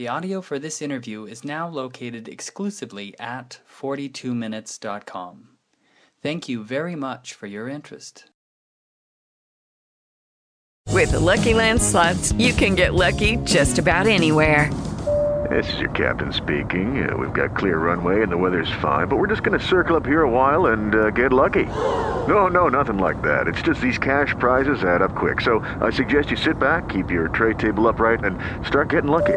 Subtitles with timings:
[0.00, 5.48] The audio for this interview is now located exclusively at 42minutes.com.
[6.22, 8.24] Thank you very much for your interest.
[10.88, 14.72] With the Lucky Land slots, you can get lucky just about anywhere.
[15.50, 17.06] This is your captain speaking.
[17.06, 19.96] Uh, we've got clear runway and the weather's fine, but we're just going to circle
[19.96, 21.66] up here a while and uh, get lucky.
[22.26, 23.48] No, no, nothing like that.
[23.48, 25.42] It's just these cash prizes add up quick.
[25.42, 29.36] So I suggest you sit back, keep your tray table upright, and start getting lucky.